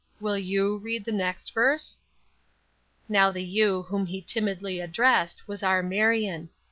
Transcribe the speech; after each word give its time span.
Will 0.19 0.35
you 0.35 0.79
read 0.79 1.05
the 1.05 1.11
next 1.11 1.53
verse?" 1.53 1.99
Now 3.07 3.29
the 3.29 3.43
"you" 3.43 3.83
whom 3.83 4.07
he 4.07 4.19
timidly 4.19 4.79
addressed 4.79 5.47
was 5.47 5.61
our 5.61 5.83
Marion. 5.83 6.49